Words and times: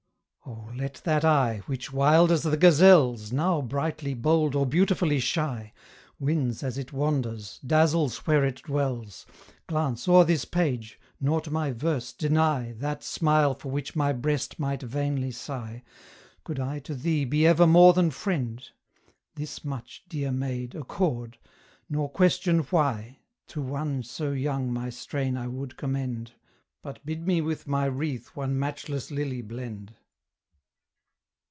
Oh! 0.43 0.71
let 0.75 0.95
that 1.05 1.23
eye, 1.23 1.61
which, 1.67 1.93
wild 1.93 2.31
as 2.31 2.43
the 2.43 2.57
gazelle's, 2.57 3.31
Now 3.31 3.61
brightly 3.61 4.13
bold 4.13 4.55
or 4.55 4.65
beautifully 4.65 5.19
shy, 5.19 5.71
Wins 6.19 6.63
as 6.63 6.77
it 6.77 6.91
wanders, 6.91 7.59
dazzles 7.65 8.25
where 8.25 8.43
it 8.43 8.63
dwells, 8.63 9.25
Glance 9.67 10.07
o'er 10.07 10.23
this 10.25 10.43
page, 10.45 10.99
nor 11.21 11.39
to 11.41 11.51
my 11.51 11.71
verse 11.71 12.11
deny 12.11 12.71
That 12.73 13.03
smile 13.03 13.53
for 13.53 13.69
which 13.71 13.95
my 13.95 14.11
breast 14.11 14.59
might 14.59 14.81
vainly 14.81 15.29
sigh, 15.31 15.83
Could 16.43 16.59
I 16.59 16.79
to 16.79 16.95
thee 16.95 17.23
be 17.25 17.45
ever 17.45 17.67
more 17.67 17.93
than 17.93 18.09
friend: 18.09 18.67
This 19.35 19.63
much, 19.63 20.03
dear 20.09 20.31
maid, 20.31 20.73
accord; 20.75 21.37
nor 21.87 22.09
question 22.09 22.59
why 22.61 23.19
To 23.49 23.61
one 23.61 24.03
so 24.03 24.31
young 24.31 24.73
my 24.73 24.89
strain 24.89 25.37
I 25.37 25.47
would 25.47 25.77
commend, 25.77 26.31
But 26.81 27.05
bid 27.05 27.27
me 27.27 27.41
with 27.41 27.67
my 27.67 27.85
wreath 27.85 28.35
one 28.35 28.57
matchless 28.57 29.11
lily 29.11 29.41
blend. 29.43 29.95